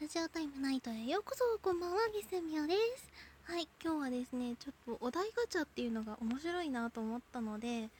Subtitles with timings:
[0.00, 3.06] ラジオタイムナイトへようこそこんばんはゲスミオです。
[3.44, 7.90] はい今日はですねちょっとお題ガチャっていうのが面白いなと思ったので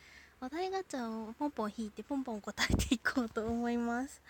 [0.41, 4.23] お題ガチャをポンポン引いてポンポン答えていこうと思います。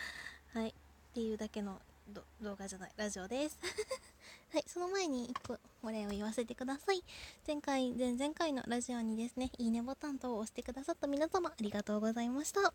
[0.53, 0.73] はいっ
[1.15, 1.79] ていうだけの
[2.43, 3.57] 動画じゃないラジオです。
[4.53, 7.05] はいその前に1個お礼を言わせてください。
[7.47, 12.63] 前回前々回のラジオにですねいいねボタン等を押してくださった皆様ありがとうございました。
[12.63, 12.73] と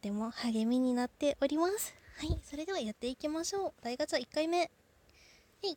[0.00, 2.03] ても励みになっております。
[2.16, 3.72] はい、それではやっていきましょう。
[3.82, 4.58] 大ガチャ1回目。
[4.60, 4.66] は
[5.64, 5.76] い。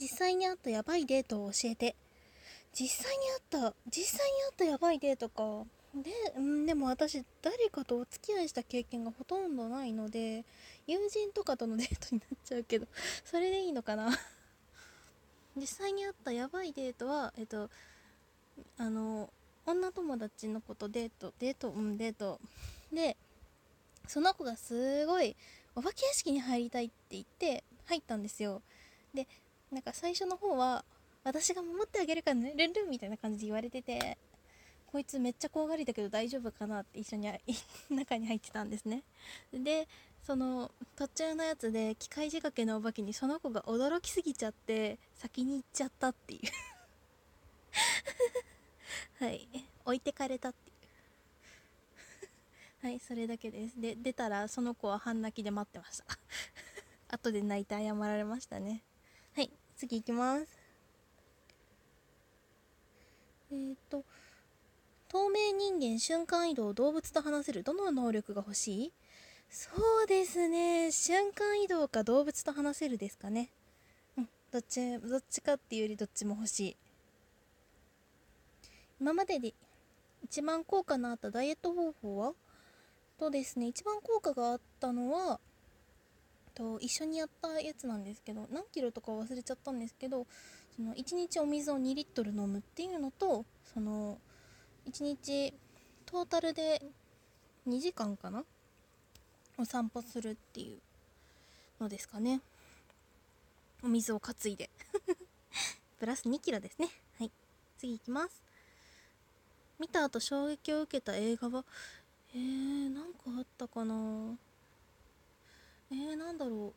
[0.00, 1.96] 実際にあったやばいデートを教えて。
[2.72, 3.24] 実際に
[3.60, 5.66] あった、実際にあったやばいデートか。
[5.96, 10.44] でう、んでも私、誰かとお付き合いした経験がほとんどないので、
[10.86, 12.86] 友人とかとのデートになっちゃうけど、
[13.24, 14.10] それでいいのかな
[15.56, 17.68] 実際にあったやばいデートは、えっと、
[18.78, 19.28] あの、
[19.66, 22.38] 女友達の子とデート、デート、うん、デート。
[22.92, 23.16] で、
[24.08, 25.36] その子がすごい
[25.76, 28.62] お化け屋敷に入りたいって言って入ったんですよ。
[29.14, 29.28] で
[29.70, 30.84] なんか最初の方は
[31.24, 34.18] 私が守ってあげるからねルンルンみたいな感じで言われてて
[34.90, 37.30] こいつめっちゃ怖がりだけど大丈夫かなって一緒に
[37.90, 39.02] 中に入ってたんですね。
[39.52, 39.86] で
[40.22, 46.40] その途中のやつで機械仕掛けのお化けにその子が驚きすぎちゃって先に行っちゃったっていう。
[49.24, 49.48] はい。
[49.84, 50.77] 置いてかれたっていう。
[52.80, 53.80] はいそれだけです。
[53.80, 56.04] で出たらその子は半泣きで待ってました。
[57.16, 58.84] 後で泣いて謝られましたね。
[59.34, 60.46] はい次行きます。
[63.50, 64.04] えっ、と
[65.08, 67.64] 透明人間瞬間移動動物と話せる。
[67.64, 68.92] どの能力が欲しい？
[69.50, 69.70] そ
[70.04, 70.92] うですね。
[70.92, 73.50] 瞬間移動か動物と話せるですかね。
[74.16, 76.76] うんどっちどっちかっていうよりどっちも欲しい。
[79.00, 79.52] 今までで
[80.22, 82.34] 一番効果のあったダイエット方法は？
[83.18, 85.40] とですね一番効果があったのは
[86.54, 90.26] と一緒にやったやつなんですけど何キロとか忘れちゃったんですけど
[90.76, 94.18] その1日お水を2リットル飲むっていうのとその
[94.88, 95.52] 1日
[96.06, 96.82] トータルで
[97.68, 98.44] 2時間かな？
[99.58, 102.40] お散歩するっていうのですかね。
[103.82, 104.70] お水を担いで。
[105.98, 106.88] プラス2キロですね。
[107.18, 107.30] はい。
[107.76, 108.40] 次いきます。
[109.78, 111.64] 見た後衝撃を受けた映画は
[112.34, 113.94] えー、なんかあったかな？
[115.90, 116.72] えー、なんだろう？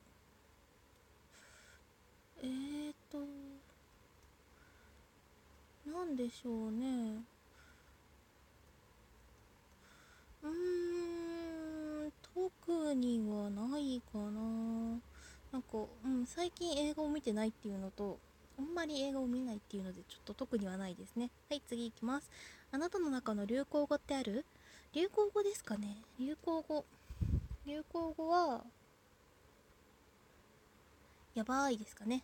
[2.43, 3.19] えーと
[5.85, 7.21] なんでしょうね。
[10.43, 14.41] うーん特にはないかな。
[15.51, 18.17] なんか、うん、最近映画を見てないっていうのと
[18.57, 21.29] あんまり映画を見ないっていうのでちょっと特にはないですね。
[21.49, 22.31] はい次いきます。
[22.71, 24.45] あなたの中の流行語ってある？
[24.93, 25.97] 流行語ですかね。
[26.19, 26.85] 流行語。
[27.65, 28.61] 流行語は
[31.33, 32.23] やばいですかね。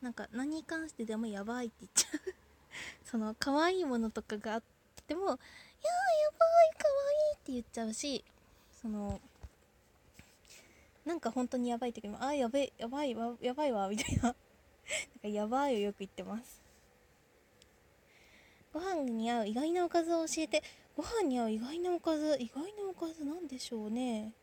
[0.00, 2.34] なんか何に関してでもやばいって言っちゃう。
[3.02, 4.62] その可愛いものとかがあっ
[5.08, 5.38] ても「いやーや
[6.38, 8.24] ばい可愛いって言っちゃうし
[8.80, 9.20] その
[11.04, 14.22] なんか本当にやばい時も「あやべやばいわやばいわ」みたいな。
[14.22, 14.36] なん
[15.20, 16.62] かやばいをよく言ってます。
[18.72, 20.62] ご飯に合う意外なおかずを教えて。
[21.00, 24.34] ご飯に合う意外なおかず意外なおかずなんでしょうね。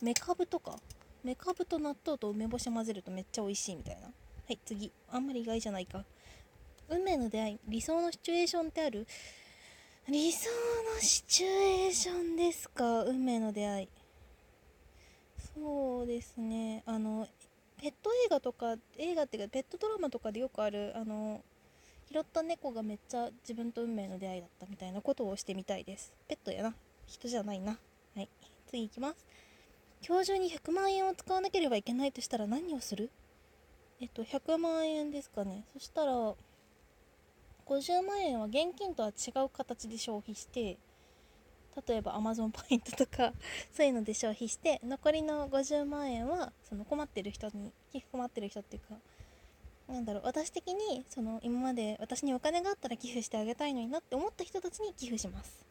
[0.00, 0.78] めかぶとか。
[1.24, 4.02] めかぶと納豆と梅干し混ぜるとめっちゃ美味しいみたいな。
[4.02, 4.12] は
[4.50, 4.92] い次。
[5.10, 6.04] あんまり意外じゃないか。
[6.88, 7.58] 運命の出会い。
[7.66, 9.04] 理想のシチュエーションってある？
[10.08, 10.48] 理想
[10.94, 13.02] のシチュエーションですか？
[13.02, 13.88] 運命の出会い。
[15.56, 16.84] そうですね。
[16.86, 17.26] あの
[17.80, 21.42] ペット映画とか映画っていうかペットドラマとかでよくあるあの
[22.10, 26.12] 拾った猫がめっちゃ自分と運命の出会いだったみたいなことをしてみたいです。
[26.28, 26.74] ペットやな。
[27.06, 27.78] 人じゃないな。
[28.16, 28.28] はい。
[28.68, 29.26] 次いきます。
[30.06, 33.10] 今日中に100万円を使わなければいけないとしたら何をする？
[34.00, 35.64] えっと100万円ですかね。
[35.72, 36.12] そしたら
[37.66, 40.78] 50万円は現金とは違う形で消費して
[41.86, 43.32] 例えば Amazon ポイントとか
[43.72, 47.72] そういうので消費して残りの50万円はその困ってる人に
[48.10, 49.00] 困ってる人っていうか
[49.92, 55.66] なんだろう私的にその今まで私にお金があったら寄付してあげたいのになって思った人たちに寄付します。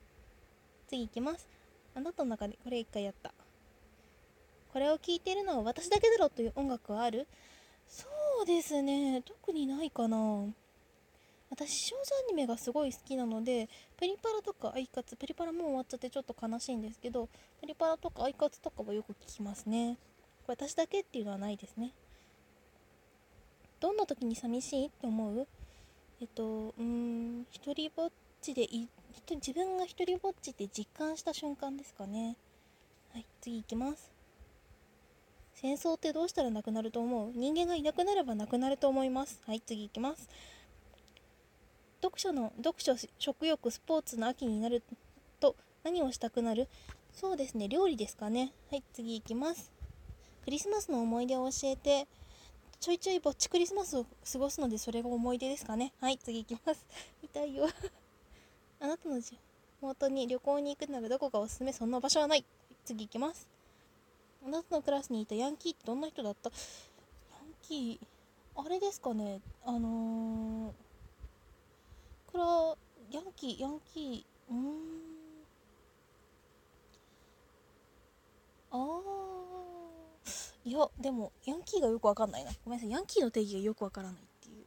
[0.88, 1.50] 次いきます。
[1.96, 3.34] あなたの中でこれ一回やった。
[4.72, 7.28] これを聴いてるのは私だけだろという音楽はある。
[7.88, 8.06] そ
[8.44, 9.24] うですね。
[9.24, 10.46] 特にないかな。
[11.50, 17.28] 私少女アニメがすごい好きなのでプリパラとかアイカツプリパラもう終わっちゃってちょっと悲しいんですけど
[17.60, 19.98] プリパラとかアイカツとかはよく聞きますね。
[20.46, 21.92] これ私だけっていうのはないですね。
[23.81, 25.48] どんな時に寂しいって思う？
[26.22, 28.12] えっとうん一人ぼっ
[28.42, 28.88] ちでい
[29.30, 32.38] 自分が一人ぼっちって実感した瞬間ですかね。
[33.12, 34.12] はい次いきます。
[35.56, 37.31] 戦争ってどうしたらなくなると思う？
[37.36, 39.42] 人間がいなくなればなくなると思います。
[39.48, 40.30] はい次いきます。
[42.04, 44.84] 読書の読書食欲スポーツの秋になる
[45.39, 46.68] と何をしたくなる？
[47.13, 48.54] そうですね料理ですかね。
[48.69, 49.72] はい次いきます。
[50.44, 52.07] クリスマスの思い出を教えて。
[52.81, 55.94] ちょいちょいぼっちクリスマスを過ごすのでそれが思い出ですかね。
[56.01, 56.83] はい次いきます。
[57.22, 57.69] 痛いよ。
[58.81, 59.38] あなたの地
[59.80, 61.72] 元に旅行に行くならどこがおすすめ？
[61.74, 62.44] そんな場所はない。
[62.83, 63.48] 次いきます。
[64.44, 66.50] あなたのクラスにいたヤンキーってどんな人だった？
[66.50, 66.56] ヤ
[67.38, 68.07] ンキー
[68.56, 69.42] あれですかね。
[69.63, 70.74] あのー、
[72.31, 72.75] これは
[73.12, 75.45] ヤンキーヤンキーうーん
[78.72, 79.01] あー
[80.72, 82.52] いやでもヤンキーがよくわかんないな。
[82.64, 84.64] ごめんなさいヤンキーの定義がよくわからないっていう。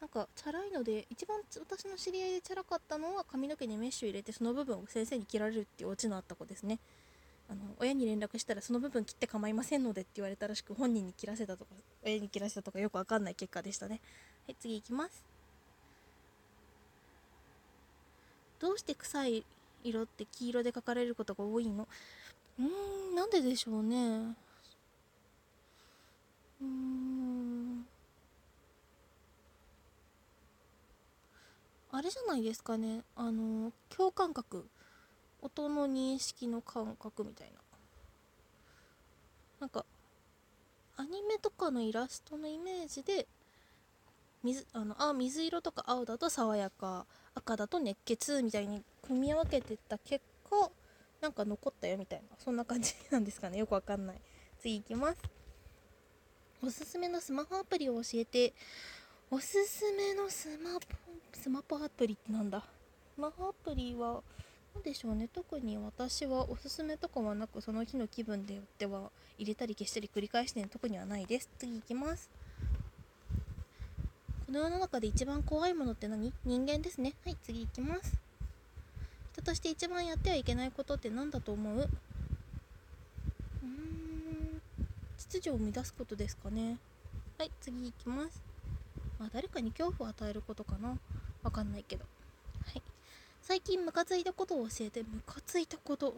[0.00, 6.78] なんかチャラいので一番私の知り合いでチャラかったのは髪の毛にメッシュ入れてその部分を先生に切られるっていうオチのあった子ですね。
[7.50, 11.72] あの親に連絡したらその部分切って構いませんのでって言われたらしく本人に切らせたとか
[12.04, 14.00] 親に切らせたとかよくわかんない結果でしたね。
[14.46, 15.24] はい次いきます。
[18.60, 19.44] どうして臭い
[19.82, 21.88] 色って黄色で描かれることが多いの？
[22.60, 24.36] うーんなんででしょうね。
[31.96, 33.02] あれじゃないですかね。
[33.14, 34.68] あの共感覚。
[35.42, 37.54] 音の認識の感覚みたいな。
[39.60, 39.84] なんか
[40.96, 43.26] アニメとかのイラストのイメージで
[44.42, 50.70] 水あのあ水色とか青だと爽やか赤だと熱血みたいに組み分けてた結果
[51.20, 52.36] なんか残ったよみたいな。
[52.38, 53.58] そんな感じなんですかね。
[53.58, 54.20] よくわかんない。
[54.60, 55.43] 次いきます。
[56.62, 58.52] おすすめのスマホアプリを教えて。
[59.30, 60.80] おすすめのスマホ
[61.32, 62.62] スマホアプリってなんだ？
[63.16, 64.22] スマホアプリは
[64.74, 65.28] 何でしょうね。
[65.32, 71.48] 特に私はおすすめとかはなくその日の気分でよっては入れたり消したり繰り返して特にはないです。
[71.58, 72.30] 次いきます。
[74.46, 76.32] この世の中で一番怖いものって何？
[76.44, 77.14] 人間ですね。
[77.24, 78.16] はい次いきます。
[79.32, 81.88] 人として一番やってはいけないことって何だと思う？
[83.62, 83.93] うん。
[85.26, 86.78] 秩序を乱すことですかね。
[87.38, 88.42] はい次いきます。
[89.18, 90.98] まあ誰かに恐怖を与えることかな。
[91.42, 92.04] わかんないけど。
[92.66, 92.82] はい。
[93.40, 95.02] 最近ムカついたことを教えて。
[95.02, 96.10] ムカついたこと。
[96.10, 96.12] う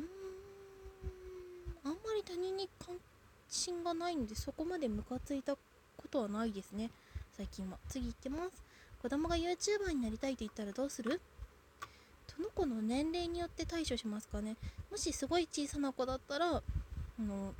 [0.00, 0.06] ーん。
[1.84, 2.94] あんまり他人に関
[3.48, 5.60] 心がないんでそこまでムカついたこ
[6.10, 6.90] とはないですね。
[7.36, 7.78] 最近は。
[7.88, 8.62] 次いってます。
[9.02, 11.20] 子供が YouTuber になりたいと言ったらどうする？
[12.34, 14.56] その子の年齢によって対処しますかね。
[14.90, 16.62] もしすごい小さな子だったら
[17.18, 17.52] あの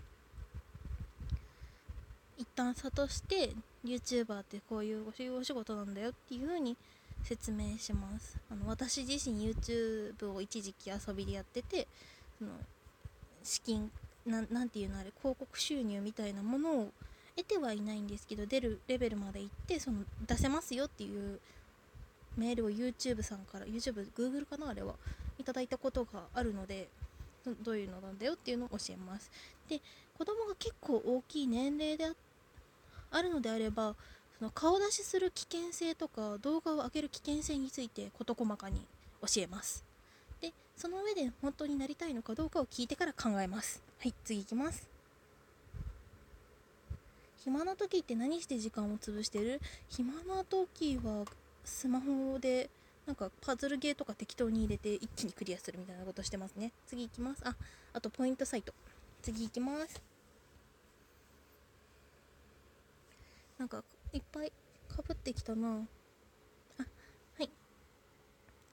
[2.36, 3.50] 一旦諭して
[3.84, 6.76] YouTuber ってこういうお仕事なんだよっていう風に
[7.24, 8.38] 説明します。
[8.50, 11.88] あの私自身 YouTube を一時期遊びでやってて
[12.38, 12.50] その
[13.42, 13.90] 資金
[14.24, 16.92] ななんていうのあれ広告収入みたいなものを
[17.36, 21.40] 得てはいないんですけど出るレベルまで行ってその出せますよっていう
[22.36, 24.94] メールを YouTube さんから YouTube、Google かなあれは
[25.38, 26.88] いただいたことがあるので
[27.54, 29.30] どういうのなんだよっていうのを教えます。
[29.68, 29.80] で
[30.16, 32.10] 子供が結構大きい年齢で
[33.10, 33.94] あるのであれば
[34.38, 38.80] その顔出しする危険性とか動画を上げる危険性について事細かに
[39.20, 39.84] 教えます。
[40.40, 43.82] でその上で本当になりたいのかどうかを聞いてから考えます。
[43.98, 44.88] はい次いきます。
[47.44, 49.60] 暇な時って何して時間を潰してる？
[49.88, 51.24] 暇な時は
[51.64, 52.68] スマホで
[53.08, 56.72] なんかパズルゲーとか適当に入れて一気にクリアするみたいなことしてますね。
[56.86, 57.40] 次いきます。
[57.42, 57.56] あ
[57.94, 58.74] あとポイントサイト。
[59.22, 60.02] 次いきます。
[63.56, 64.52] なんかいっぱい
[64.94, 65.68] かぶってきたな。
[65.68, 66.82] あ
[67.38, 67.48] はい。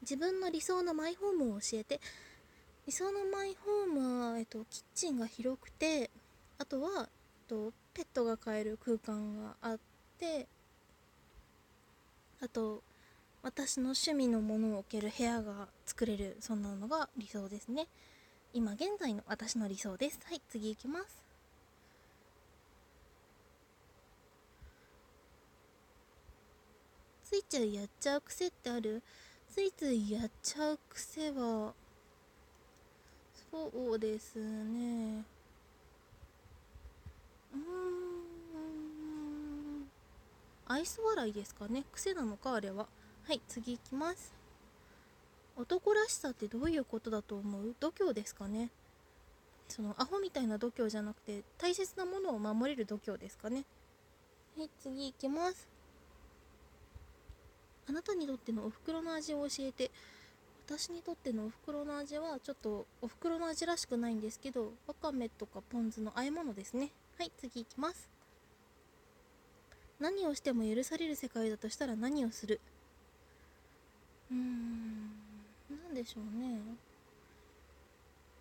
[0.02, 2.02] 自分の理想のマイホームを教えて。
[2.86, 6.12] 理想のマイホームは、えっと、キッチンが広くて
[6.60, 7.08] あとは、えっ
[7.48, 9.80] と、ペットが飼える空間があっ
[10.20, 10.46] て
[12.42, 12.84] あと
[13.46, 17.86] 私の趣味のものを置ける部屋が作れるそんなのが理想ですね。
[18.54, 20.20] 今現在の私の理想です。
[20.26, 21.24] はい次行きます。
[27.24, 29.04] ついついやっちゃう癖ってある？
[29.54, 31.76] ついついやっちゃう癖は
[33.52, 35.24] そうですね。
[37.54, 37.64] うーん。
[40.68, 41.84] 愛想笑いですかね。
[41.94, 42.88] 癖なのかあれは。
[43.28, 44.34] はい次いきます。
[45.58, 47.76] 男らしさってどういうことだと思う？
[47.80, 48.70] 度胸ですかね。
[49.68, 53.66] そのアホみたいな度胸じゃなくて大切なものを守れる度胸ですかね。
[54.56, 55.68] はい次いきます。
[57.90, 59.90] あなたにとってのお袋の味を教えて。
[60.68, 66.90] 私にとってのおふくろの味はちょっとおふくろの味らしくないんですけどわかめとかポン酢の和え物ですね。
[67.20, 68.10] はい次いきます。
[70.00, 72.60] 何をしても許される世界だとしたら何をする？
[74.32, 75.12] うーん
[75.70, 76.60] 何でしょうね。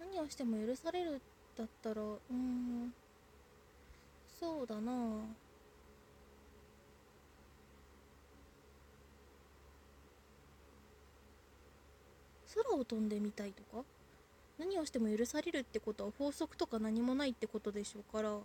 [0.01, 1.21] 何をしても許される
[1.57, 2.93] だったらうん。
[4.41, 4.93] そうだな。
[12.55, 13.85] 空を飛んでみたいとか？
[14.59, 18.41] 何をしても許されるってことは法則とか何もないってことでしょうからきっ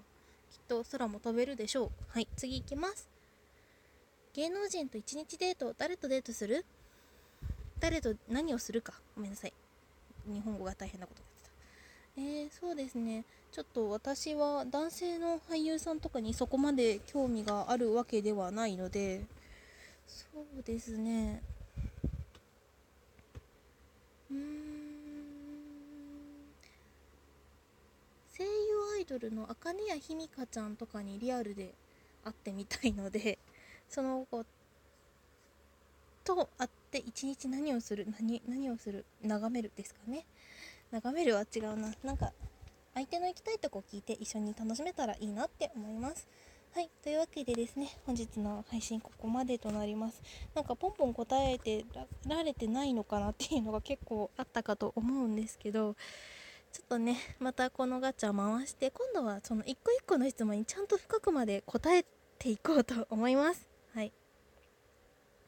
[0.68, 1.92] と空も飛べるでしょう。
[2.08, 3.08] はい次いきます。
[4.34, 6.66] 芸能人と一日デート誰とデートする？
[7.80, 8.94] 誰と何をするか。
[9.16, 9.54] ごめんなさい。
[10.28, 11.22] 日本語が大変なこと
[12.16, 12.46] 言ってた。
[12.46, 13.26] えー、そうですね。
[13.52, 19.26] ちょっと私は男性の俳優さんとかにそこまで興味があるわけではないので。
[20.08, 20.26] そ
[20.60, 21.42] うですね。
[24.30, 24.38] うん。
[28.38, 28.50] 声優
[28.96, 31.74] アイドルの茜谷ひみかちゃんとかにリアルで
[32.24, 33.40] 会ってみたいので。
[33.90, 34.46] その子
[36.24, 40.26] と会って一日何をする何何をする眺めるですかね。
[40.92, 41.94] 眺めるは違うな。
[42.04, 42.34] なんか
[42.94, 46.28] 相手の行きたいとこ聞いて一緒に楽しめたらいいなって思います。
[46.74, 50.22] はいというわけでですね本日の配信ここまでとなります。
[50.54, 51.86] なんかポンポン答えて
[52.28, 55.96] られてないのかなっていうのが結構あったかと思うんですけど
[56.72, 62.06] ちょっとねまたこのガチャ回して今度はその一個一個の質問にちゃんと深くまで答え
[62.38, 63.68] ていこうと思います。
[63.94, 64.14] はい。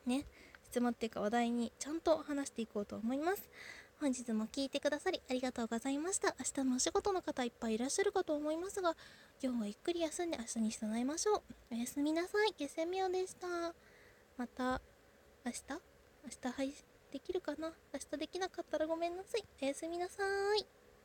[0.06, 0.26] ね。
[0.72, 3.50] 質問っていうか話題にちゃんと話していこうと思います。
[4.00, 6.34] 本日も聞いてくださりありがとうございました。
[6.40, 8.96] 明日のお仕事の方いっぱいいらっしゃるかと思いますが
[9.44, 11.42] 今日はゆっくり休んで明日に備えましょう。
[11.74, 12.54] おやすみなさい。
[12.58, 13.48] ゲセミオでした。
[14.38, 14.82] また
[15.46, 15.62] 明日？
[16.24, 16.76] 明日配信
[17.12, 17.74] できるかな？
[17.94, 19.44] 明日できなかったらごめんなさい。
[19.62, 20.24] おやすみなさ
[20.58, 20.81] い。